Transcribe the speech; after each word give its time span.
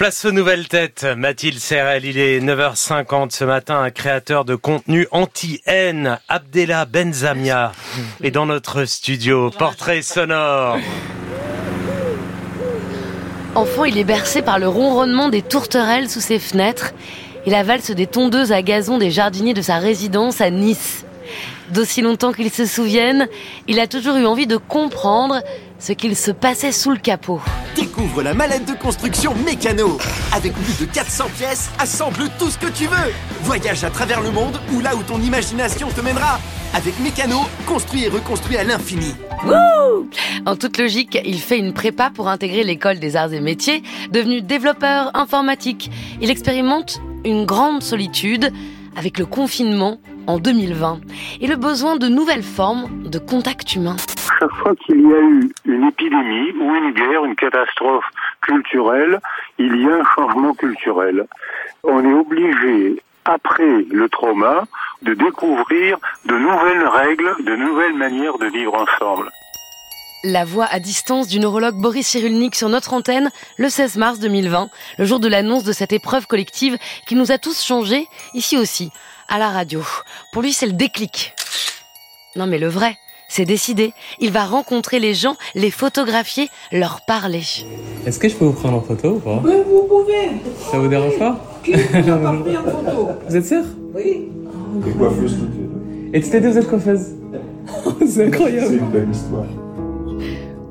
Place 0.00 0.24
aux 0.24 0.32
nouvelles 0.32 0.66
têtes. 0.66 1.04
Mathilde 1.14 1.58
Serrel, 1.58 2.06
il 2.06 2.16
est 2.16 2.40
9h50 2.40 3.32
ce 3.32 3.44
matin, 3.44 3.82
un 3.82 3.90
créateur 3.90 4.46
de 4.46 4.54
contenu 4.54 5.06
anti-haine, 5.10 6.18
Abdella 6.26 6.86
Benzamia, 6.86 7.72
est 8.22 8.30
dans 8.30 8.46
notre 8.46 8.86
studio. 8.86 9.50
Portrait 9.50 10.00
sonore. 10.00 10.78
Enfant, 13.54 13.84
il 13.84 13.98
est 13.98 14.04
bercé 14.04 14.40
par 14.40 14.58
le 14.58 14.68
ronronnement 14.68 15.28
des 15.28 15.42
tourterelles 15.42 16.08
sous 16.08 16.22
ses 16.22 16.38
fenêtres 16.38 16.94
et 17.44 17.50
la 17.50 17.62
valse 17.62 17.90
des 17.90 18.06
tondeuses 18.06 18.52
à 18.52 18.62
gazon 18.62 18.96
des 18.96 19.10
jardiniers 19.10 19.52
de 19.52 19.60
sa 19.60 19.76
résidence 19.76 20.40
à 20.40 20.48
Nice. 20.48 21.04
D'aussi 21.74 22.00
longtemps 22.00 22.32
qu'il 22.32 22.50
se 22.50 22.64
souvienne, 22.64 23.28
il 23.68 23.78
a 23.78 23.86
toujours 23.86 24.16
eu 24.16 24.24
envie 24.24 24.46
de 24.46 24.56
comprendre 24.56 25.42
ce 25.80 25.92
qu'il 25.92 26.14
se 26.14 26.30
passait 26.30 26.72
sous 26.72 26.90
le 26.90 26.98
capot. 26.98 27.40
Découvre 27.74 28.22
la 28.22 28.34
mallette 28.34 28.66
de 28.66 28.74
construction 28.74 29.34
Mécano. 29.44 29.98
Avec 30.32 30.52
plus 30.52 30.86
de 30.86 30.92
400 30.92 31.24
pièces, 31.36 31.70
assemble 31.78 32.28
tout 32.38 32.50
ce 32.50 32.58
que 32.58 32.70
tu 32.70 32.86
veux. 32.86 33.12
Voyage 33.42 33.82
à 33.82 33.90
travers 33.90 34.20
le 34.20 34.30
monde 34.30 34.60
ou 34.72 34.80
là 34.80 34.94
où 34.94 35.02
ton 35.02 35.20
imagination 35.20 35.88
te 35.88 36.00
mènera. 36.00 36.38
Avec 36.74 36.98
Mécano, 37.00 37.40
construit 37.66 38.04
et 38.04 38.08
reconstruit 38.08 38.56
à 38.56 38.64
l'infini. 38.64 39.14
En 40.46 40.56
toute 40.56 40.78
logique, 40.78 41.18
il 41.24 41.40
fait 41.40 41.58
une 41.58 41.72
prépa 41.72 42.10
pour 42.10 42.28
intégrer 42.28 42.62
l'école 42.62 42.98
des 42.98 43.16
arts 43.16 43.32
et 43.32 43.40
métiers, 43.40 43.82
devenu 44.12 44.42
développeur 44.42 45.10
informatique. 45.14 45.90
Il 46.20 46.30
expérimente 46.30 47.00
une 47.24 47.46
grande 47.46 47.82
solitude 47.82 48.52
avec 48.96 49.18
le 49.18 49.26
confinement 49.26 49.98
en 50.26 50.38
2020 50.38 51.00
et 51.40 51.46
le 51.46 51.56
besoin 51.56 51.96
de 51.96 52.08
nouvelles 52.08 52.42
formes 52.42 53.08
de 53.08 53.18
contact 53.18 53.74
humain. 53.74 53.96
Chaque 54.40 54.52
fois 54.52 54.74
qu'il 54.74 55.02
y 55.02 55.12
a 55.12 55.20
eu 55.20 55.52
une 55.66 55.88
épidémie 55.88 56.52
ou 56.58 56.74
une 56.74 56.92
guerre, 56.92 57.26
une 57.26 57.36
catastrophe 57.36 58.06
culturelle, 58.40 59.20
il 59.58 59.76
y 59.76 59.86
a 59.86 59.96
un 59.96 60.04
changement 60.14 60.54
culturel. 60.54 61.26
On 61.84 62.02
est 62.02 62.14
obligé, 62.14 63.02
après 63.26 63.84
le 63.90 64.08
trauma, 64.08 64.64
de 65.02 65.12
découvrir 65.12 65.98
de 66.24 66.38
nouvelles 66.38 66.88
règles, 66.88 67.34
de 67.44 67.54
nouvelles 67.54 67.92
manières 67.92 68.38
de 68.38 68.46
vivre 68.46 68.74
ensemble. 68.74 69.30
La 70.24 70.46
voix 70.46 70.68
à 70.70 70.80
distance 70.80 71.28
du 71.28 71.38
neurologue 71.38 71.76
Boris 71.76 72.06
Cyrulnik 72.06 72.54
sur 72.54 72.70
notre 72.70 72.94
antenne 72.94 73.30
le 73.58 73.68
16 73.68 73.96
mars 73.98 74.20
2020, 74.20 74.70
le 74.98 75.04
jour 75.04 75.20
de 75.20 75.28
l'annonce 75.28 75.64
de 75.64 75.72
cette 75.72 75.92
épreuve 75.92 76.26
collective 76.26 76.78
qui 77.06 77.14
nous 77.14 77.30
a 77.30 77.36
tous 77.36 77.62
changés, 77.62 78.06
ici 78.32 78.56
aussi, 78.56 78.90
à 79.28 79.38
la 79.38 79.50
radio. 79.50 79.82
Pour 80.32 80.40
lui, 80.40 80.54
c'est 80.54 80.66
le 80.66 80.72
déclic. 80.72 81.34
Non 82.36 82.46
mais 82.46 82.58
le 82.58 82.68
vrai, 82.68 82.96
c'est 83.30 83.44
décidé. 83.44 83.94
Il 84.18 84.32
va 84.32 84.44
rencontrer 84.44 84.98
les 84.98 85.14
gens, 85.14 85.36
les 85.54 85.70
photographier, 85.70 86.48
leur 86.72 87.00
parler. 87.06 87.44
Est-ce 88.04 88.18
que 88.18 88.28
je 88.28 88.34
peux 88.34 88.44
vous 88.44 88.52
prendre 88.52 88.78
en 88.78 88.82
photo 88.82 89.12
ou 89.12 89.18
pas? 89.20 89.40
Oui, 89.44 89.54
vous 89.66 89.84
pouvez. 89.84 90.32
Ça 90.70 90.78
vous 90.78 90.88
dérange 90.88 91.16
pas? 91.18 91.40
Qui 91.64 91.72
vous 91.72 92.10
a 92.10 92.16
pas 92.18 92.32
pris 92.32 92.56
en 92.56 92.64
photo? 92.64 93.08
Vous 93.28 93.36
êtes 93.36 93.46
sûr 93.46 93.62
Oui. 93.94 94.28
Et 96.12 96.20
toutes 96.20 96.32
les 96.32 96.40
deux, 96.40 96.50
vous 96.50 96.58
êtes 96.58 96.68
coiffeuse? 96.68 97.06
C'est 98.06 98.26
incroyable 98.26 98.80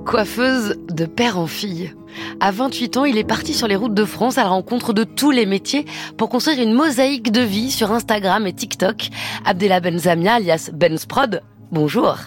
Coiffeuse 0.05 0.75
de 0.89 1.05
père 1.05 1.39
en 1.39 1.47
fille. 1.47 1.93
À 2.41 2.51
28 2.51 2.97
ans, 2.97 3.05
il 3.05 3.17
est 3.17 3.23
parti 3.23 3.53
sur 3.53 3.67
les 3.67 3.75
routes 3.75 3.93
de 3.93 4.05
France 4.05 4.37
à 4.37 4.43
la 4.43 4.49
rencontre 4.49 4.91
de 4.91 5.03
tous 5.05 5.31
les 5.31 5.45
métiers 5.45 5.85
pour 6.17 6.29
construire 6.29 6.59
une 6.61 6.73
mosaïque 6.73 7.31
de 7.31 7.41
vie 7.41 7.71
sur 7.71 7.91
Instagram 7.91 8.47
et 8.47 8.53
TikTok. 8.53 9.09
Abdella 9.45 9.79
Benzamia, 9.79 10.33
alias 10.33 10.71
Benzprod, 10.73 11.41
bonjour. 11.71 12.17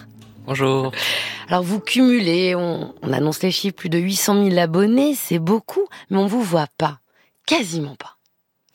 Bonjour. 0.45 0.91
Alors 1.47 1.63
vous 1.63 1.79
cumulez, 1.79 2.55
on, 2.55 2.93
on 3.01 3.13
annonce 3.13 3.41
les 3.43 3.51
chiffres, 3.51 3.75
plus 3.75 3.89
de 3.89 3.97
800 3.99 4.45
000 4.49 4.57
abonnés, 4.57 5.15
c'est 5.15 5.39
beaucoup, 5.39 5.87
mais 6.09 6.17
on 6.17 6.27
vous 6.27 6.41
voit 6.41 6.67
pas. 6.77 6.99
Quasiment 7.45 7.95
pas. 7.95 8.17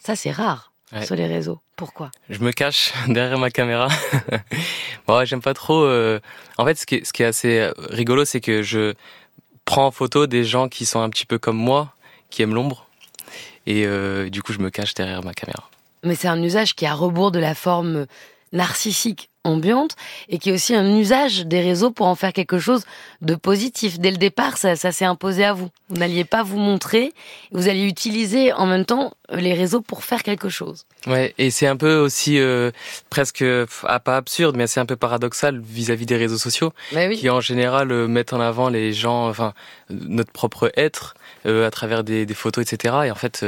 Ça 0.05 0.17
c'est 0.17 0.31
rare 0.31 0.73
Ouais. 0.91 1.05
sur 1.05 1.17
les 1.17 1.27
réseaux. 1.27 1.61
Pourquoi? 1.77 2.11
Je 2.31 2.39
me 2.39 2.51
cache 2.51 2.95
derrière 3.09 3.39
ma 3.39 3.51
caméra. 3.51 3.89
bon, 5.07 5.19
ouais, 5.19 5.27
j'aime 5.27 5.43
pas 5.43 5.53
trop. 5.53 5.83
euh, 5.83 6.19
En 6.57 6.65
fait, 6.65 6.77
ce 6.79 6.87
qui 6.87 6.95
est, 6.97 7.05
ce 7.05 7.13
qui 7.13 7.23
est 7.23 7.27
assez 7.27 7.59
euh, 7.59 7.73
rigolo, 7.91 8.25
c'est 8.25 8.41
que 8.41 8.63
je 8.63 8.95
prends 9.67 9.85
en 9.87 9.91
photo 9.91 10.27
des 10.27 10.45
gens 10.45 10.71
qui 10.71 10.87
sont 10.87 11.01
un 11.03 11.11
petit 11.11 11.27
peu 11.27 11.39
comme 11.39 11.59
moi, 11.59 11.93
qui 12.31 12.41
aiment 12.41 12.55
l'ombre. 12.55 12.87
Et 13.67 13.85
euh, 13.85 14.31
du 14.31 14.43
coup, 14.43 14.55
je 14.55 14.61
me 14.61 14.71
cache 14.71 14.95
derrière 14.95 15.23
ma 15.23 15.35
caméra. 15.35 15.69
Mais 16.05 16.15
c'est 16.15 16.29
un 16.29 16.43
usage 16.43 16.75
qui 16.75 16.87
est 16.87 16.89
à 16.89 16.95
rebours 16.95 17.33
de 17.33 17.39
la 17.39 17.55
forme 17.55 18.07
narcissique 18.53 19.31
ambiante 19.45 19.97
et 20.29 20.39
qui 20.39 20.51
est 20.51 20.53
aussi 20.53 20.75
un 20.75 20.97
usage 20.97 21.47
des 21.47 21.61
réseaux 21.61 21.91
pour 21.91 22.07
en 22.07 22.15
faire 22.15 22.33
quelque 22.33 22.59
chose 22.59 22.85
de 23.23 23.35
positif. 23.35 23.99
Dès 23.99 24.11
le 24.11 24.17
départ, 24.17 24.59
ça, 24.59 24.77
ça 24.77 24.93
s'est 24.93 25.05
imposé 25.05 25.45
à 25.45 25.53
vous. 25.53 25.71
Vous 25.89 25.97
n'alliez 25.97 26.25
pas 26.25 26.43
vous 26.43 26.59
montrer, 26.59 27.13
vous 27.53 27.69
alliez 27.69 27.87
utiliser 27.87 28.53
en 28.53 28.67
même 28.67 28.85
temps 28.85 29.15
les 29.31 29.55
réseaux 29.55 29.81
pour 29.81 30.05
faire 30.05 30.23
quelque 30.23 30.49
chose. 30.49 30.85
Ouais, 31.07 31.35
et 31.39 31.51
c'est 31.51 31.67
un 31.67 31.77
peu 31.77 31.97
aussi 31.97 32.39
euh, 32.39 32.71
presque, 33.11 33.45
ah, 33.85 34.01
pas 34.01 34.17
absurde, 34.17 34.57
mais 34.57 34.67
c'est 34.67 34.81
un 34.81 34.87
peu 34.87 34.97
paradoxal 34.97 35.61
vis-à-vis 35.61 36.07
des 36.07 36.17
réseaux 36.17 36.39
sociaux. 36.39 36.73
Oui. 36.95 37.17
qui 37.17 37.31
en 37.31 37.41
général 37.41 37.91
euh, 37.93 38.09
mettent 38.09 38.33
en 38.33 38.41
avant 38.41 38.69
les 38.69 38.93
gens, 38.93 39.29
enfin 39.29 39.55
euh, 39.91 39.95
notre 40.09 40.33
propre 40.33 40.71
être 40.77 41.15
euh, 41.47 41.67
à 41.67 41.71
travers 41.71 42.05
des, 42.05 42.27
des 42.27 42.35
photos, 42.35 42.71
etc. 42.71 42.95
Et 43.07 43.11
en 43.11 43.15
fait, 43.15 43.45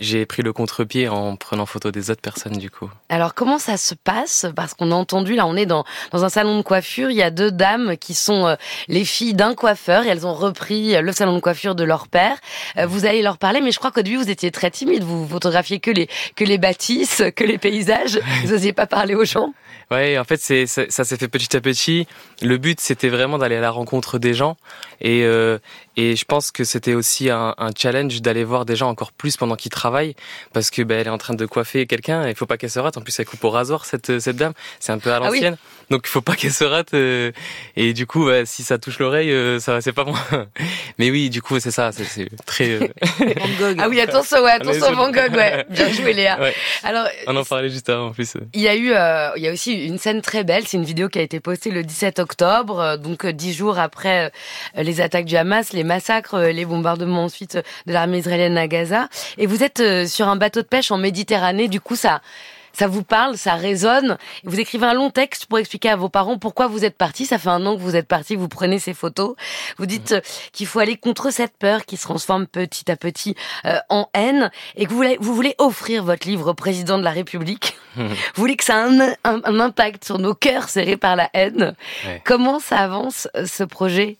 j'ai 0.00 0.26
pris 0.26 0.42
le 0.42 0.52
contre-pied 0.52 1.08
en 1.08 1.36
prenant 1.36 1.66
photo 1.66 1.90
des 1.90 2.10
autres 2.10 2.20
personnes 2.20 2.56
du 2.56 2.70
coup. 2.70 2.90
Alors 3.08 3.34
comment 3.34 3.58
ça 3.58 3.76
se 3.76 3.94
passe? 3.94 4.46
Parce 4.54 4.74
qu'on 4.74 4.90
a 4.90 4.94
entendu, 4.94 5.34
là 5.34 5.46
on 5.46 5.56
est 5.56 5.66
dans, 5.66 5.84
dans 6.12 6.24
un 6.24 6.28
salon 6.28 6.58
de 6.58 6.62
coiffure, 6.62 7.10
il 7.10 7.16
y 7.16 7.22
a 7.22 7.30
deux 7.30 7.50
dames 7.50 7.96
qui 7.96 8.14
sont 8.14 8.46
euh, 8.46 8.56
les 8.88 9.04
filles 9.04 9.34
d'un 9.34 9.54
coiffeur 9.54 10.04
et 10.04 10.08
elles 10.08 10.26
ont 10.26 10.34
repris 10.34 10.94
euh, 10.94 11.00
le 11.00 11.12
salon 11.12 11.34
de 11.34 11.40
coiffure 11.40 11.74
de 11.74 11.84
leur 11.84 12.08
père. 12.08 12.36
Euh, 12.76 12.86
vous 12.86 13.06
allez 13.06 13.22
leur 13.22 13.38
parler, 13.38 13.60
mais 13.60 13.72
je 13.72 13.78
crois 13.78 13.90
qu'au 13.90 14.02
début 14.02 14.16
vous 14.16 14.30
étiez 14.30 14.50
très 14.50 14.70
timide, 14.70 15.04
vous 15.04 15.26
photographiez 15.26 15.80
que 15.80 15.90
les, 15.90 16.08
que 16.36 16.44
les 16.44 16.58
bâtisses, 16.58 17.22
que 17.36 17.44
les 17.44 17.58
paysages, 17.58 18.20
vous 18.42 18.52
n'osiez 18.52 18.72
pas 18.72 18.86
parler 18.86 19.14
aux 19.14 19.24
gens? 19.24 19.52
Ouais, 19.90 20.18
en 20.18 20.24
fait, 20.24 20.40
c'est 20.40 20.66
ça, 20.66 20.82
ça 20.88 21.04
s'est 21.04 21.16
fait 21.16 21.28
petit 21.28 21.56
à 21.56 21.60
petit. 21.60 22.06
Le 22.42 22.56
but, 22.56 22.80
c'était 22.80 23.08
vraiment 23.08 23.38
d'aller 23.38 23.56
à 23.56 23.60
la 23.60 23.70
rencontre 23.70 24.18
des 24.18 24.34
gens, 24.34 24.56
et 25.00 25.22
euh, 25.24 25.58
et 25.96 26.16
je 26.16 26.24
pense 26.24 26.50
que 26.50 26.64
c'était 26.64 26.94
aussi 26.94 27.30
un, 27.30 27.54
un 27.58 27.70
challenge 27.76 28.20
d'aller 28.22 28.44
voir 28.44 28.64
des 28.64 28.76
gens 28.76 28.88
encore 28.88 29.12
plus 29.12 29.36
pendant 29.36 29.56
qu'ils 29.56 29.70
travaillent, 29.70 30.14
parce 30.52 30.70
que 30.70 30.82
ben 30.82 30.98
elle 31.00 31.06
est 31.06 31.10
en 31.10 31.18
train 31.18 31.34
de 31.34 31.46
coiffer 31.46 31.86
quelqu'un, 31.86 32.26
et 32.26 32.30
il 32.30 32.36
faut 32.36 32.46
pas 32.46 32.56
qu'elle 32.56 32.70
se 32.70 32.78
rate. 32.78 32.96
En 32.96 33.00
plus, 33.00 33.18
elle 33.18 33.26
coupe 33.26 33.42
au 33.44 33.50
rasoir 33.50 33.84
cette 33.84 34.18
cette 34.18 34.36
dame, 34.36 34.52
c'est 34.80 34.92
un 34.92 34.98
peu 34.98 35.12
à 35.12 35.16
Ah 35.16 35.30
oui. 35.30 35.38
l'ancienne, 35.40 35.56
donc 35.90 36.02
il 36.04 36.08
faut 36.10 36.20
pas 36.22 36.34
qu'elle 36.36 36.52
se 36.52 36.64
rate. 36.64 36.94
euh, 36.94 37.32
et 37.76 37.92
du 37.92 38.06
coup, 38.06 38.26
ouais, 38.26 38.44
si 38.46 38.62
ça 38.62 38.78
touche 38.78 38.98
l'oreille, 38.98 39.30
euh, 39.30 39.58
ça 39.60 39.80
c'est 39.80 39.92
pas 39.92 40.04
moi. 40.04 40.18
Mais 40.98 41.10
oui, 41.10 41.30
du 41.30 41.42
coup, 41.42 41.58
c'est 41.60 41.70
ça, 41.70 41.92
c'est- 41.92 42.04
c'est 42.04 42.28
très. 42.46 42.70
euh, 42.70 42.88
Ah 43.78 43.88
oui, 43.88 44.00
attention, 44.00 44.42
ouais, 44.42 44.50
attention 44.52 44.92
Van 44.94 45.10
Gogh, 45.10 45.34
ouais. 45.34 45.64
Bien 45.70 45.88
joué 45.92 46.12
Léa. 46.12 46.40
ouais. 46.40 46.54
Alors, 46.82 47.06
On 47.26 47.36
en 47.36 47.44
parlait 47.44 47.68
juste 47.70 47.88
avant 47.88 48.06
en 48.08 48.12
plus. 48.12 48.34
Il 48.54 48.60
y 48.60 48.68
a 48.68 48.74
eu, 48.74 48.92
euh, 48.92 49.30
il 49.36 49.42
y 49.42 49.48
a 49.48 49.52
aussi 49.52 49.86
une 49.86 49.98
scène 49.98 50.22
très 50.22 50.44
belle. 50.44 50.64
C'est 50.66 50.76
une 50.76 50.84
vidéo 50.84 51.08
qui 51.08 51.18
a 51.18 51.22
été 51.22 51.40
postée 51.40 51.70
le 51.70 51.82
17 51.82 52.18
octobre, 52.18 52.80
euh, 52.80 52.96
donc 52.96 53.24
euh, 53.24 53.32
dix 53.32 53.52
jours 53.54 53.78
après 53.78 54.30
euh, 54.78 54.82
les 54.82 55.00
attaques 55.00 55.24
du 55.26 55.36
Hamas, 55.36 55.72
les 55.72 55.83
massacres, 55.84 56.34
euh, 56.34 56.50
les 56.52 56.64
bombardements 56.64 57.24
ensuite 57.24 57.56
euh, 57.56 57.62
de 57.86 57.92
l'armée 57.92 58.18
israélienne 58.18 58.58
à 58.58 58.66
Gaza. 58.66 59.08
Et 59.38 59.46
vous 59.46 59.62
êtes 59.62 59.80
euh, 59.80 60.06
sur 60.06 60.28
un 60.28 60.36
bateau 60.36 60.62
de 60.62 60.66
pêche 60.66 60.90
en 60.90 60.98
Méditerranée. 60.98 61.68
Du 61.68 61.80
coup, 61.80 61.94
ça, 61.96 62.20
ça 62.72 62.88
vous 62.88 63.04
parle, 63.04 63.36
ça 63.36 63.54
résonne. 63.54 64.18
Vous 64.42 64.58
écrivez 64.58 64.84
un 64.86 64.94
long 64.94 65.10
texte 65.10 65.46
pour 65.46 65.58
expliquer 65.60 65.90
à 65.90 65.96
vos 65.96 66.08
parents 66.08 66.38
pourquoi 66.38 66.66
vous 66.66 66.84
êtes 66.84 66.96
partis. 66.98 67.24
Ça 67.24 67.38
fait 67.38 67.48
un 67.50 67.64
an 67.66 67.76
que 67.76 67.80
vous 67.80 67.94
êtes 67.94 68.08
partis. 68.08 68.34
Vous 68.34 68.48
prenez 68.48 68.80
ces 68.80 68.94
photos. 68.94 69.36
Vous 69.78 69.86
dites 69.86 70.12
euh, 70.12 70.20
qu'il 70.52 70.66
faut 70.66 70.80
aller 70.80 70.96
contre 70.96 71.30
cette 71.30 71.56
peur 71.56 71.84
qui 71.84 71.96
se 71.96 72.02
transforme 72.02 72.46
petit 72.48 72.90
à 72.90 72.96
petit 72.96 73.36
euh, 73.64 73.78
en 73.90 74.08
haine 74.14 74.50
et 74.74 74.86
que 74.86 74.90
vous 74.90 74.96
voulez, 74.96 75.18
vous 75.20 75.34
voulez 75.34 75.54
offrir 75.58 76.02
votre 76.02 76.26
livre 76.26 76.50
au 76.50 76.54
président 76.54 76.98
de 76.98 77.04
la 77.04 77.12
République. 77.12 77.76
Vous 77.96 78.08
voulez 78.34 78.56
que 78.56 78.64
ça 78.64 78.74
ait 78.88 78.88
un, 78.90 79.00
un- 79.22 79.40
un 79.44 79.60
impact 79.60 80.04
sur 80.04 80.18
nos 80.18 80.34
cœurs 80.34 80.68
serrés 80.68 80.96
par 80.96 81.14
la 81.14 81.30
haine. 81.32 81.76
Ouais. 82.04 82.20
Comment 82.24 82.58
ça 82.58 82.78
avance 82.78 83.28
ce 83.46 83.62
projet? 83.62 84.16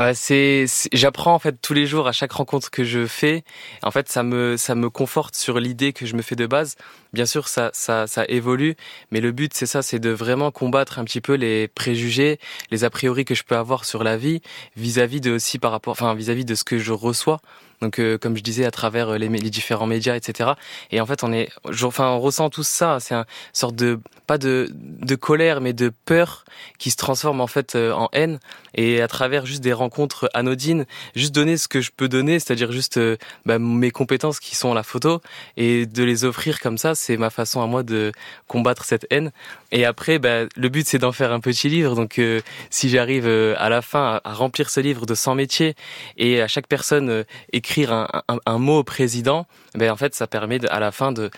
Ouais, 0.00 0.14
c'est, 0.14 0.64
j'apprends 0.94 1.34
en 1.34 1.38
fait 1.38 1.60
tous 1.60 1.74
les 1.74 1.86
jours 1.86 2.08
à 2.08 2.12
chaque 2.12 2.32
rencontre 2.32 2.70
que 2.70 2.84
je 2.84 3.06
fais. 3.06 3.44
En 3.82 3.90
fait, 3.90 4.08
ça 4.08 4.22
me 4.22 4.56
ça 4.56 4.74
me 4.74 4.88
conforte 4.88 5.34
sur 5.36 5.60
l'idée 5.60 5.92
que 5.92 6.06
je 6.06 6.16
me 6.16 6.22
fais 6.22 6.36
de 6.36 6.46
base. 6.46 6.76
Bien 7.12 7.26
sûr, 7.26 7.48
ça 7.48 7.70
ça 7.72 8.06
ça 8.06 8.24
évolue, 8.28 8.76
mais 9.10 9.20
le 9.20 9.32
but 9.32 9.52
c'est 9.52 9.66
ça, 9.66 9.82
c'est 9.82 9.98
de 9.98 10.10
vraiment 10.10 10.50
combattre 10.52 10.98
un 10.98 11.04
petit 11.04 11.20
peu 11.20 11.34
les 11.34 11.66
préjugés, 11.66 12.38
les 12.70 12.84
a 12.84 12.90
priori 12.90 13.24
que 13.24 13.34
je 13.34 13.42
peux 13.42 13.56
avoir 13.56 13.84
sur 13.84 14.04
la 14.04 14.16
vie 14.16 14.40
vis-à-vis 14.76 15.20
de 15.20 15.32
aussi 15.32 15.58
par 15.58 15.72
rapport, 15.72 15.92
enfin 15.92 16.14
vis-à-vis 16.14 16.44
de 16.44 16.54
ce 16.54 16.62
que 16.62 16.78
je 16.78 16.92
reçois. 16.92 17.40
Donc, 17.80 17.98
euh, 17.98 18.18
comme 18.18 18.36
je 18.36 18.42
disais, 18.42 18.66
à 18.66 18.70
travers 18.70 19.08
euh, 19.10 19.18
les, 19.18 19.28
les 19.28 19.50
différents 19.50 19.86
médias, 19.86 20.14
etc. 20.14 20.50
Et 20.90 21.00
en 21.00 21.06
fait, 21.06 21.24
on 21.24 21.32
est, 21.32 21.48
enfin, 21.82 22.08
on 22.10 22.20
ressent 22.20 22.50
tout 22.50 22.62
ça. 22.62 22.98
C'est 23.00 23.14
un 23.14 23.24
sorte 23.52 23.74
de 23.74 24.00
pas 24.26 24.38
de 24.38 24.68
de 24.72 25.14
colère, 25.14 25.60
mais 25.60 25.72
de 25.72 25.90
peur 26.04 26.44
qui 26.78 26.90
se 26.90 26.96
transforme 26.96 27.40
en 27.40 27.46
fait 27.46 27.74
euh, 27.74 27.92
en 27.92 28.08
haine. 28.12 28.38
Et 28.74 29.00
à 29.00 29.08
travers 29.08 29.46
juste 29.46 29.62
des 29.62 29.72
rencontres 29.72 30.28
anodines, 30.34 30.84
juste 31.14 31.34
donner 31.34 31.56
ce 31.56 31.68
que 31.68 31.80
je 31.80 31.90
peux 31.96 32.08
donner, 32.08 32.38
c'est-à-dire 32.38 32.70
juste 32.70 32.98
euh, 32.98 33.16
bah, 33.46 33.58
mes 33.58 33.90
compétences 33.90 34.40
qui 34.40 34.56
sont 34.56 34.74
la 34.74 34.82
photo, 34.82 35.20
et 35.56 35.86
de 35.86 36.04
les 36.04 36.24
offrir 36.24 36.60
comme 36.60 36.78
ça, 36.78 36.94
c'est 37.00 37.16
ma 37.16 37.30
façon 37.30 37.62
à 37.62 37.66
moi 37.66 37.82
de 37.82 38.12
combattre 38.46 38.84
cette 38.84 39.06
haine. 39.10 39.32
Et 39.72 39.84
après, 39.84 40.18
bah, 40.18 40.44
le 40.54 40.68
but 40.68 40.86
c'est 40.86 40.98
d'en 40.98 41.12
faire 41.12 41.32
un 41.32 41.40
petit 41.40 41.68
livre. 41.68 41.94
Donc, 41.94 42.18
euh, 42.18 42.40
si 42.68 42.88
j'arrive 42.88 43.26
euh, 43.26 43.54
à 43.58 43.68
la 43.68 43.82
fin 43.82 44.20
à, 44.24 44.30
à 44.30 44.34
remplir 44.34 44.68
ce 44.70 44.80
livre 44.80 45.06
de 45.06 45.14
100 45.14 45.34
métiers 45.34 45.74
et 46.16 46.42
à 46.42 46.48
chaque 46.48 46.66
personne 46.66 47.08
euh, 47.08 47.24
écrire 47.52 47.92
un, 47.92 48.22
un, 48.28 48.38
un, 48.44 48.58
mot 48.58 48.78
au 48.78 48.84
président, 48.84 49.46
ben 49.74 49.90
en 49.90 49.96
fait 49.96 50.14
ça 50.14 50.26
permet 50.26 50.58
de, 50.58 50.68
à 50.70 50.80
la 50.80 50.92
fin 50.92 51.12
de 51.12 51.30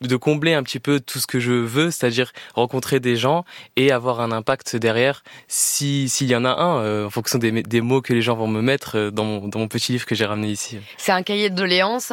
de 0.00 0.16
combler 0.16 0.54
un 0.54 0.62
petit 0.62 0.78
peu 0.78 1.00
tout 1.00 1.18
ce 1.18 1.26
que 1.26 1.40
je 1.40 1.52
veux, 1.52 1.90
c'est-à-dire 1.90 2.32
rencontrer 2.54 3.00
des 3.00 3.16
gens 3.16 3.44
et 3.76 3.90
avoir 3.90 4.20
un 4.20 4.32
impact 4.32 4.76
derrière 4.76 5.22
si 5.48 6.08
s'il 6.08 6.28
y 6.28 6.36
en 6.36 6.44
a 6.44 6.50
un 6.50 7.06
en 7.06 7.10
fonction 7.10 7.38
des, 7.38 7.62
des 7.62 7.80
mots 7.80 8.02
que 8.02 8.12
les 8.12 8.22
gens 8.22 8.36
vont 8.36 8.46
me 8.46 8.62
mettre 8.62 9.10
dans 9.10 9.24
mon, 9.24 9.48
dans 9.48 9.58
mon 9.58 9.68
petit 9.68 9.92
livre 9.92 10.06
que 10.06 10.14
j'ai 10.14 10.26
ramené 10.26 10.48
ici. 10.48 10.78
C'est 10.96 11.12
un 11.12 11.22
cahier 11.22 11.50
de 11.50 11.54
doléances 11.54 12.12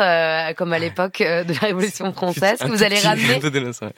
comme 0.58 0.74
à 0.74 0.80
l'époque 0.80 1.20
de 1.20 1.54
la 1.54 1.60
Révolution 1.60 2.14
française 2.18 2.60
que 2.60 2.68
vous 2.68 2.84
allez 2.88 3.00
ramener. 3.00 3.40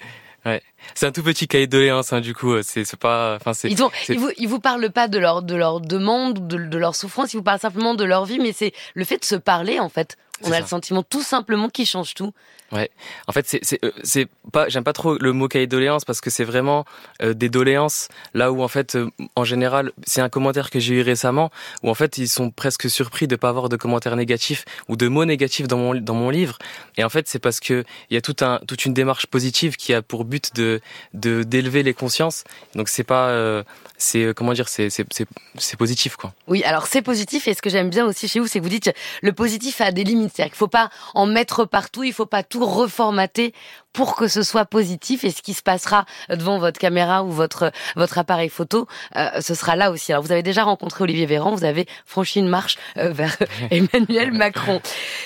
Ouais. 0.45 0.61
C'est 0.95 1.05
un 1.05 1.11
tout 1.11 1.21
petit 1.21 1.49
cahier 1.49 1.67
de 1.67 1.71
doléances, 1.71 2.13
hein, 2.13 2.21
du 2.21 2.33
coup. 2.33 2.61
C'est, 2.63 2.85
c'est 2.85 2.97
pas, 2.97 3.35
enfin, 3.35 3.53
c'est. 3.53 3.69
Ils, 3.69 3.83
ont, 3.83 3.91
ils 4.07 4.17
vous, 4.17 4.31
ils 4.37 4.47
vous 4.47 4.59
parlent 4.59 4.89
pas 4.89 5.09
de 5.09 5.19
leur, 5.19 5.41
de 5.41 5.55
leur 5.55 5.81
demande, 5.81 6.47
de, 6.47 6.57
de 6.57 6.77
leur 6.77 6.95
souffrance. 6.95 7.33
Ils 7.33 7.37
vous 7.37 7.43
parlent 7.43 7.59
simplement 7.59 7.93
de 7.93 8.05
leur 8.05 8.23
vie, 8.25 8.39
mais 8.39 8.53
c'est 8.53 8.71
le 8.93 9.03
fait 9.03 9.17
de 9.17 9.25
se 9.25 9.35
parler, 9.35 9.79
en 9.79 9.89
fait. 9.89 10.17
On 10.43 10.51
a 10.51 10.55
ça. 10.55 10.59
le 10.61 10.67
sentiment 10.67 11.03
tout 11.03 11.23
simplement 11.23 11.69
qui 11.69 11.85
change 11.85 12.13
tout. 12.13 12.33
Ouais. 12.71 12.91
En 13.27 13.31
fait, 13.31 13.47
c'est 13.47 13.59
c'est 13.63 13.83
euh, 13.83 13.91
c'est 14.03 14.27
pas 14.51 14.69
j'aime 14.69 14.83
pas 14.83 14.93
trop 14.93 15.17
le 15.17 15.33
mot 15.33 15.47
cahier 15.47 15.65
de 15.65 15.71
doléances 15.71 16.05
parce 16.05 16.21
que 16.21 16.29
c'est 16.29 16.43
vraiment 16.43 16.85
euh, 17.23 17.33
des 17.33 17.49
doléances 17.49 18.09
là 18.35 18.51
où 18.51 18.61
en 18.61 18.67
fait 18.67 18.95
euh, 18.95 19.09
en 19.35 19.43
général 19.43 19.91
c'est 20.05 20.21
un 20.21 20.29
commentaire 20.29 20.69
que 20.69 20.79
j'ai 20.79 20.95
eu 20.95 21.01
récemment 21.01 21.49
où 21.81 21.89
en 21.89 21.95
fait 21.95 22.19
ils 22.19 22.29
sont 22.29 22.51
presque 22.51 22.87
surpris 22.89 23.27
de 23.27 23.35
pas 23.35 23.49
avoir 23.49 23.69
de 23.69 23.75
commentaires 23.75 24.15
négatifs 24.15 24.65
ou 24.87 24.97
de 24.97 25.07
mots 25.07 25.25
négatifs 25.25 25.67
dans 25.67 25.77
mon 25.77 25.95
dans 25.95 26.13
mon 26.13 26.29
livre 26.29 26.59
et 26.97 27.03
en 27.03 27.09
fait 27.09 27.27
c'est 27.27 27.39
parce 27.39 27.59
que 27.59 27.83
il 28.11 28.13
y 28.13 28.17
a 28.17 28.21
tout 28.21 28.35
un 28.41 28.59
toute 28.67 28.85
une 28.85 28.93
démarche 28.93 29.25
positive 29.25 29.75
qui 29.75 29.95
a 29.95 30.03
pour 30.03 30.23
but 30.23 30.53
de 30.55 30.79
de 31.15 31.41
d'élever 31.43 31.81
les 31.81 31.93
consciences. 31.95 32.43
Donc 32.75 32.87
c'est 32.89 33.03
pas 33.03 33.29
euh, 33.29 33.63
c'est 33.97 34.33
comment 34.35 34.53
dire 34.53 34.69
c'est 34.69 34.89
c'est 34.89 35.05
c'est 35.11 35.27
c'est 35.57 35.77
positif 35.77 36.15
quoi. 36.15 36.33
Oui, 36.47 36.63
alors 36.63 36.85
c'est 36.85 37.01
positif 37.01 37.47
et 37.47 37.53
ce 37.55 37.61
que 37.61 37.69
j'aime 37.69 37.89
bien 37.89 38.05
aussi 38.05 38.27
chez 38.27 38.39
vous 38.39 38.47
c'est 38.47 38.59
que 38.59 38.63
vous 38.63 38.69
dites 38.69 38.91
le 39.21 39.33
positif 39.33 39.81
a 39.81 39.91
des 39.91 40.03
limites, 40.03 40.28
c'est-à-dire 40.29 40.51
qu'il 40.51 40.57
faut 40.57 40.67
pas 40.67 40.89
en 41.13 41.25
mettre 41.25 41.65
partout, 41.65 42.03
il 42.03 42.13
faut 42.13 42.25
pas 42.25 42.43
tout 42.43 42.65
reformater 42.65 43.53
pour 43.93 44.15
que 44.15 44.27
ce 44.27 44.43
soit 44.43 44.65
positif 44.65 45.23
et 45.23 45.31
ce 45.31 45.41
qui 45.41 45.53
se 45.53 45.63
passera 45.63 46.05
devant 46.29 46.59
votre 46.59 46.79
caméra 46.79 47.23
ou 47.23 47.31
votre 47.31 47.71
votre 47.95 48.17
appareil 48.17 48.49
photo, 48.49 48.87
euh, 49.15 49.41
ce 49.41 49.55
sera 49.55 49.75
là 49.75 49.91
aussi. 49.91 50.11
Alors 50.11 50.23
vous 50.23 50.31
avez 50.31 50.43
déjà 50.43 50.63
rencontré 50.63 51.03
Olivier 51.03 51.25
Véran, 51.25 51.55
vous 51.55 51.63
avez 51.63 51.87
franchi 52.05 52.39
une 52.39 52.47
marche 52.47 52.77
euh, 52.97 53.11
vers 53.11 53.35
Emmanuel 53.71 54.31
Macron. 54.31 54.81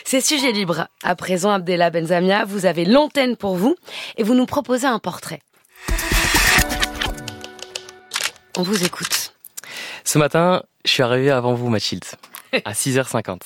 C'est 0.06 0.22
sujet 0.22 0.52
libre. 0.52 0.88
À 1.04 1.16
présent, 1.16 1.52
Abdella 1.52 1.90
Benzamia, 1.90 2.46
vous 2.46 2.66
avez 2.66 2.86
l'antenne 2.86 3.36
pour 3.36 3.56
vous 3.56 3.76
et 4.18 4.24
vous 4.24 4.34
nous 4.34 4.46
proposez 4.46 4.88
un 4.88 5.00
portrait. 5.00 5.42
On 8.58 8.62
vous 8.62 8.84
écoute. 8.84 9.34
Ce 10.04 10.20
matin, 10.20 10.64
je 10.86 10.92
suis 10.92 11.04
arrivé 11.04 11.32
avant 11.32 11.54
vous, 11.54 11.70
Mathilde, 11.70 12.06
à 12.66 12.74
6h50. 12.74 13.40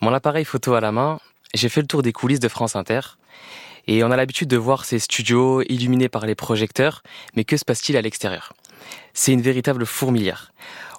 Mon 0.00 0.12
appareil 0.12 0.44
photo 0.44 0.74
à 0.74 0.80
la 0.80 0.92
main, 0.92 1.20
j'ai 1.54 1.68
fait 1.68 1.80
le 1.80 1.86
tour 1.86 2.02
des 2.02 2.12
coulisses 2.12 2.40
de 2.40 2.48
France 2.48 2.76
Inter. 2.76 3.00
Et 3.86 4.04
on 4.04 4.10
a 4.10 4.16
l'habitude 4.16 4.48
de 4.48 4.56
voir 4.56 4.84
ces 4.84 4.98
studios 4.98 5.62
illuminés 5.62 6.08
par 6.08 6.26
les 6.26 6.34
projecteurs, 6.34 7.02
mais 7.34 7.44
que 7.44 7.56
se 7.56 7.64
passe-t-il 7.64 7.96
à 7.96 8.02
l'extérieur? 8.02 8.52
C'est 9.14 9.32
une 9.32 9.42
véritable 9.42 9.86
fourmilière. 9.86 10.52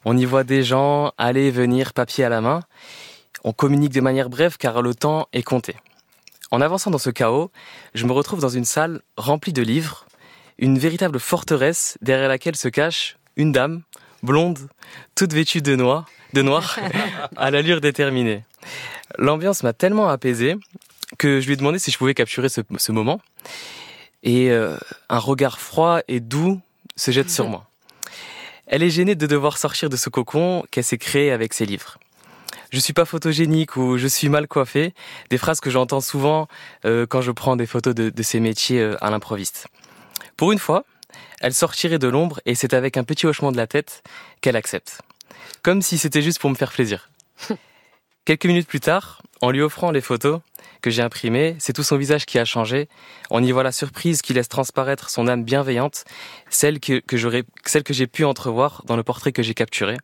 On 0.04 0.18
y 0.18 0.26
voit 0.26 0.44
des 0.44 0.64
gens 0.64 1.12
aller 1.18 1.48
et 1.48 1.52
venir, 1.52 1.94
papier 1.94 2.24
à 2.24 2.30
la 2.30 2.42
main. 2.42 2.62
On 3.44 3.54
communique 3.54 3.94
de 3.94 4.02
manière 4.02 4.30
brève 4.30 4.58
car 4.58 4.82
le 4.82 4.96
temps 4.96 5.28
est 5.32 5.44
compté. 5.44 5.76
En 6.50 6.60
avançant 6.60 6.92
dans 6.92 6.98
ce 6.98 7.10
chaos, 7.10 7.52
je 7.94 8.06
me 8.06 8.12
retrouve 8.12 8.42
dans 8.42 8.50
une 8.50 8.66
salle 8.66 9.02
remplie 9.16 9.54
de 9.54 9.62
livres, 9.62 10.06
une 10.58 10.78
véritable 10.78 11.20
forteresse 11.20 11.98
derrière 12.02 12.28
laquelle 12.28 12.56
se 12.56 12.68
cache 12.68 13.18
une 13.38 13.52
dame, 13.52 13.84
blonde, 14.24 14.60
toute 15.16 15.34
vêtue 15.34 15.62
de 15.62 15.76
noir, 15.76 16.06
de 16.34 16.42
noir, 16.42 16.78
à 17.36 17.52
l'allure 17.52 17.82
déterminée. 17.82 18.44
L'ambiance 19.18 19.64
m'a 19.64 19.74
tellement 19.74 20.10
apaisé 20.10 20.56
que 21.18 21.42
je 21.42 21.48
lui 21.48 21.54
ai 21.54 21.58
demandé 21.58 21.80
si 21.80 21.92
je 21.92 21.98
pouvais 21.98 22.14
capturer 22.14 22.50
ce, 22.50 22.62
ce 22.78 22.92
moment. 22.92 23.20
Et 24.24 24.52
euh, 24.52 24.78
un 25.10 25.20
regard 25.20 25.60
froid 25.60 26.00
et 26.08 26.20
doux 26.20 26.60
se 26.96 27.12
jette 27.12 27.30
sur 27.30 27.48
moi. 27.48 27.66
Elle 28.68 28.84
est 28.84 28.90
gênée 28.90 29.16
de 29.16 29.28
devoir 29.28 29.58
sortir 29.58 29.90
de 29.90 29.98
ce 29.98 30.10
cocon 30.10 30.64
qu'elle 30.72 30.84
s'est 30.84 30.98
créé 30.98 31.32
avec 31.32 31.54
ses 31.54 31.66
livres. 31.66 31.98
Je 32.72 32.80
suis 32.80 32.94
pas 32.94 33.04
photogénique 33.04 33.76
ou 33.76 33.98
je 33.98 34.08
suis 34.08 34.30
mal 34.30 34.48
coiffé, 34.48 34.94
des 35.30 35.38
phrases 35.38 35.60
que 35.60 35.70
j'entends 35.70 36.00
souvent 36.00 36.48
euh, 36.86 37.06
quand 37.06 37.22
je 37.22 37.32
prends 37.32 37.58
des 37.58 37.66
photos 37.66 37.94
de, 37.94 38.10
de 38.10 38.24
ces 38.24 38.40
métiers 38.40 38.80
euh, 38.80 38.96
à 39.04 39.10
l'improviste. 39.10 39.68
Pour 40.38 40.54
une 40.54 40.60
fois, 40.60 40.86
elle 41.40 41.54
sortirait 41.54 42.00
de 42.00 42.08
l'ombre 42.08 42.40
et 42.46 42.56
c'est 42.56 42.74
avec 42.74 42.98
un 42.98 43.04
petit 43.04 43.26
hochement 43.26 43.52
de 43.52 43.58
la 43.58 43.68
tête 43.68 44.04
qu'elle 44.42 44.56
accepte. 44.56 45.02
Comme 45.64 45.82
si 45.82 45.98
c'était 45.98 46.22
juste 46.22 46.40
pour 46.40 46.50
me 46.50 46.56
faire 46.56 46.72
plaisir. 46.72 47.10
Quelques 48.26 48.46
minutes 48.46 48.68
plus 48.68 48.80
tard, 48.80 49.22
en 49.42 49.50
lui 49.50 49.62
offrant 49.62 49.92
les 49.92 50.02
photos 50.02 50.42
que 50.82 50.90
j'ai 50.90 51.02
imprimées, 51.02 51.56
c'est 51.60 51.74
tout 51.74 51.84
son 51.84 51.98
visage 51.98 52.26
qui 52.26 52.40
a 52.40 52.46
changé. 52.46 52.88
On 53.30 53.44
y 53.44 53.52
voit 53.52 53.64
la 53.64 53.72
surprise 53.72 54.22
qui 54.22 54.34
laisse 54.34 54.50
transparaître 54.50 55.10
son 55.10 55.28
âme 55.28 55.44
bienveillante, 55.44 56.06
celle 56.50 56.80
que, 56.80 57.00
que 57.00 57.18
j'aurais, 57.18 57.44
celle 57.66 57.84
que 57.84 57.94
j'ai 57.94 58.08
pu 58.08 58.26
entrevoir 58.26 58.84
dans 58.86 58.96
le 58.96 59.04
portrait 59.04 59.32
que 59.32 59.44
j'ai 59.44 59.54
capturé. 59.54 59.98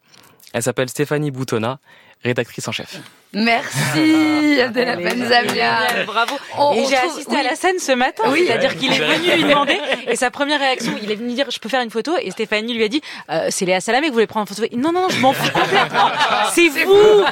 Elle 0.54 0.64
s'appelle 0.64 0.90
Stéphanie 0.90 1.32
Boutonna, 1.32 1.80
rédactrice 2.24 2.68
en 2.68 2.72
chef. 2.72 3.00
Merci 3.34 4.62
Abdella 4.62 4.96
Benzamia. 4.96 6.06
Bravo. 6.06 6.36
On, 6.58 6.74
et 6.74 6.86
j'ai 6.88 6.96
assisté 6.96 7.32
oui. 7.32 7.40
à 7.40 7.44
la 7.44 7.56
scène 7.56 7.78
ce 7.78 7.92
matin, 7.92 8.24
oui. 8.30 8.46
c'est-à-dire 8.48 8.78
qu'il 8.78 8.92
est 8.94 9.00
venu 9.00 9.36
lui 9.36 9.44
demander 9.44 9.78
et 10.08 10.16
sa 10.16 10.32
première 10.32 10.60
réaction, 10.60 10.94
il 11.02 11.12
est 11.12 11.16
venu 11.16 11.34
dire 11.34 11.52
je 11.52 11.60
peux 11.60 11.68
faire 11.68 11.82
une 11.82 11.92
photo 11.92 12.14
et 12.22 12.32
Stéphanie 12.32 12.74
lui 12.74 12.84
a 12.84 12.88
dit 12.88 13.02
euh, 13.30 13.48
c'est 13.50 13.66
Léa 13.66 13.82
Salamé 13.82 14.06
que 14.06 14.12
vous 14.12 14.16
voulez 14.16 14.28
prendre 14.28 14.50
en 14.50 14.56
photo. 14.56 14.66
Non 14.76 14.94
non 14.94 15.02
non, 15.02 15.10
je 15.10 15.20
m'en 15.20 15.34
fous 15.34 15.52
complètement. 15.52 16.10
C'est 16.54 16.70
vous. 16.70 17.24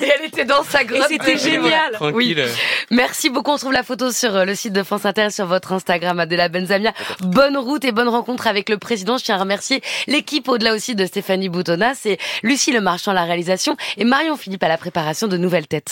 et 0.00 0.12
elle 0.14 0.26
était 0.26 0.44
dans 0.44 0.62
sa 0.62 0.84
grotte. 0.84 1.10
Et 1.10 1.14
c'était 1.14 1.38
génial. 1.38 1.92
Tranquille. 1.94 2.14
Oui. 2.14 2.36
Merci 2.90 3.30
beaucoup. 3.30 3.50
On 3.50 3.56
trouve 3.56 3.72
la 3.72 3.82
photo 3.82 4.12
sur 4.12 4.36
euh, 4.36 4.44
le 4.44 4.54
site 4.54 4.72
de 4.72 4.82
France 4.82 5.06
Inter 5.06 5.30
sur 5.30 5.46
votre 5.46 5.72
Instagram 5.72 6.20
Adela 6.20 6.48
Benzamia. 6.48 6.92
Bonne 7.20 7.56
route 7.56 7.84
et 7.84 7.92
bonne 7.92 8.08
rencontre 8.08 8.46
avec 8.46 8.68
le 8.68 8.78
président. 8.78 9.16
Je 9.18 9.24
tiens 9.24 9.36
à 9.36 9.38
remercier 9.38 9.82
l'équipe 10.06 10.48
au-delà 10.48 10.74
aussi 10.74 10.94
de 10.94 11.06
Stéphanie 11.06 11.48
Boutonna, 11.48 11.94
c'est 11.94 12.18
Lucie 12.42 12.72
Le 12.72 12.80
Marchand 12.80 13.12
la 13.12 13.24
réalisation 13.24 13.76
et 13.96 14.04
Marion 14.04 14.36
Philippe 14.36 14.62
à 14.62 14.68
la 14.68 14.78
préparation 14.78 15.28
de 15.28 15.36
nouvelles 15.36 15.66
têtes. 15.66 15.84